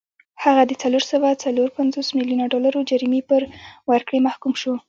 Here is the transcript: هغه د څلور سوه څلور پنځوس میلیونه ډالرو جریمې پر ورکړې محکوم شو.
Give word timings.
هغه 0.43 0.61
د 0.65 0.71
څلور 0.81 1.03
سوه 1.11 1.29
څلور 1.43 1.67
پنځوس 1.77 2.07
میلیونه 2.17 2.45
ډالرو 2.53 2.87
جریمې 2.91 3.21
پر 3.29 3.41
ورکړې 3.91 4.19
محکوم 4.27 4.53
شو. 4.61 4.73